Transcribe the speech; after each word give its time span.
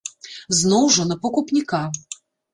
Зноў 0.59 0.89
жа, 0.95 1.05
на 1.11 1.19
пакупніка. 1.27 1.83